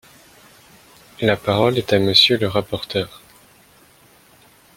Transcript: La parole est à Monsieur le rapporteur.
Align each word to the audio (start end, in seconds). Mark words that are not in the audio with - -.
La 1.21 1.37
parole 1.37 1.77
est 1.77 1.93
à 1.93 1.99
Monsieur 1.99 2.37
le 2.39 2.47
rapporteur. 2.47 3.21